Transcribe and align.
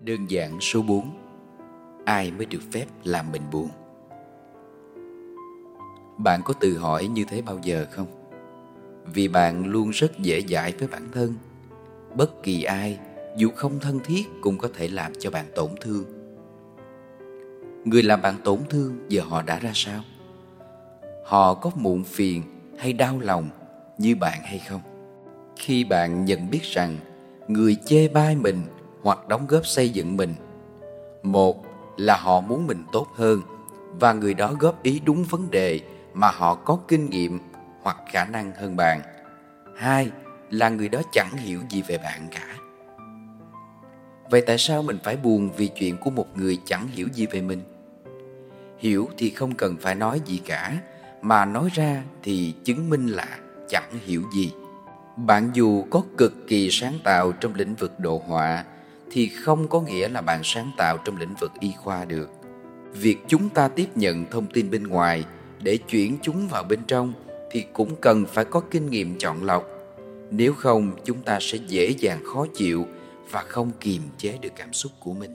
Đơn 0.00 0.30
giản 0.30 0.60
số 0.60 0.82
4 0.82 1.10
Ai 2.04 2.30
mới 2.30 2.46
được 2.46 2.62
phép 2.72 2.86
làm 3.04 3.32
mình 3.32 3.42
buồn? 3.52 3.68
Bạn 6.18 6.40
có 6.44 6.54
tự 6.60 6.78
hỏi 6.78 7.06
như 7.06 7.24
thế 7.28 7.42
bao 7.42 7.58
giờ 7.62 7.86
không? 7.90 8.06
Vì 9.14 9.28
bạn 9.28 9.66
luôn 9.66 9.90
rất 9.90 10.18
dễ 10.18 10.42
dãi 10.48 10.72
với 10.78 10.88
bản 10.88 11.08
thân 11.12 11.34
Bất 12.14 12.42
kỳ 12.42 12.62
ai, 12.62 12.98
dù 13.36 13.50
không 13.56 13.80
thân 13.80 14.00
thiết 14.04 14.26
cũng 14.40 14.58
có 14.58 14.68
thể 14.74 14.88
làm 14.88 15.12
cho 15.18 15.30
bạn 15.30 15.46
tổn 15.54 15.70
thương 15.80 16.04
Người 17.84 18.02
làm 18.02 18.22
bạn 18.22 18.34
tổn 18.44 18.58
thương 18.70 18.98
giờ 19.08 19.22
họ 19.22 19.42
đã 19.42 19.58
ra 19.58 19.70
sao? 19.74 20.02
Họ 21.24 21.54
có 21.54 21.70
muộn 21.74 22.04
phiền 22.04 22.42
hay 22.78 22.92
đau 22.92 23.18
lòng 23.20 23.48
như 23.98 24.16
bạn 24.16 24.38
hay 24.44 24.58
không? 24.58 24.80
Khi 25.56 25.84
bạn 25.84 26.24
nhận 26.24 26.50
biết 26.50 26.62
rằng 26.62 26.96
người 27.48 27.76
chê 27.84 28.08
bai 28.08 28.36
mình 28.36 28.62
hoặc 29.02 29.28
đóng 29.28 29.46
góp 29.46 29.66
xây 29.66 29.90
dựng 29.90 30.16
mình. 30.16 30.34
Một 31.22 31.64
là 31.96 32.16
họ 32.16 32.40
muốn 32.40 32.66
mình 32.66 32.84
tốt 32.92 33.06
hơn, 33.14 33.42
và 34.00 34.12
người 34.12 34.34
đó 34.34 34.52
góp 34.60 34.82
ý 34.82 35.00
đúng 35.04 35.24
vấn 35.24 35.50
đề 35.50 35.80
mà 36.14 36.30
họ 36.30 36.54
có 36.54 36.78
kinh 36.88 37.10
nghiệm 37.10 37.38
hoặc 37.82 37.96
khả 38.12 38.24
năng 38.24 38.52
hơn 38.54 38.76
bạn. 38.76 39.00
Hai 39.76 40.10
là 40.50 40.68
người 40.68 40.88
đó 40.88 41.00
chẳng 41.12 41.36
hiểu 41.36 41.60
gì 41.70 41.82
về 41.82 41.98
bạn 41.98 42.28
cả. 42.30 42.56
Vậy 44.30 44.40
tại 44.46 44.58
sao 44.58 44.82
mình 44.82 44.98
phải 45.04 45.16
buồn 45.16 45.50
vì 45.56 45.68
chuyện 45.68 45.96
của 45.96 46.10
một 46.10 46.38
người 46.38 46.58
chẳng 46.64 46.88
hiểu 46.88 47.08
gì 47.12 47.26
về 47.26 47.40
mình? 47.40 47.62
Hiểu 48.78 49.08
thì 49.18 49.30
không 49.30 49.54
cần 49.54 49.76
phải 49.80 49.94
nói 49.94 50.20
gì 50.24 50.40
cả, 50.46 50.78
mà 51.22 51.44
nói 51.44 51.68
ra 51.72 52.02
thì 52.22 52.54
chứng 52.64 52.90
minh 52.90 53.06
là 53.06 53.38
chẳng 53.68 53.90
hiểu 54.06 54.22
gì. 54.34 54.52
Bạn 55.16 55.50
dù 55.54 55.84
có 55.90 56.02
cực 56.16 56.32
kỳ 56.48 56.68
sáng 56.70 56.98
tạo 57.04 57.32
trong 57.32 57.54
lĩnh 57.54 57.74
vực 57.74 58.00
đồ 58.00 58.22
họa 58.26 58.64
thì 59.10 59.28
không 59.28 59.68
có 59.68 59.80
nghĩa 59.80 60.08
là 60.08 60.20
bạn 60.20 60.40
sáng 60.44 60.70
tạo 60.76 60.98
trong 61.04 61.16
lĩnh 61.16 61.34
vực 61.40 61.52
y 61.60 61.72
khoa 61.78 62.04
được. 62.04 62.30
Việc 62.92 63.16
chúng 63.28 63.48
ta 63.48 63.68
tiếp 63.68 63.86
nhận 63.94 64.24
thông 64.30 64.46
tin 64.46 64.70
bên 64.70 64.86
ngoài 64.86 65.24
để 65.62 65.76
chuyển 65.76 66.16
chúng 66.22 66.48
vào 66.48 66.64
bên 66.64 66.80
trong 66.86 67.12
thì 67.50 67.64
cũng 67.72 67.96
cần 68.00 68.24
phải 68.26 68.44
có 68.44 68.60
kinh 68.70 68.90
nghiệm 68.90 69.18
chọn 69.18 69.44
lọc. 69.44 69.64
Nếu 70.30 70.52
không, 70.52 70.92
chúng 71.04 71.22
ta 71.22 71.38
sẽ 71.40 71.58
dễ 71.68 71.94
dàng 71.98 72.24
khó 72.24 72.46
chịu 72.54 72.86
và 73.30 73.42
không 73.42 73.70
kiềm 73.80 74.02
chế 74.18 74.38
được 74.40 74.52
cảm 74.56 74.72
xúc 74.72 74.92
của 75.00 75.12
mình. 75.12 75.34